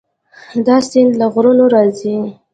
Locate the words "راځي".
1.73-2.15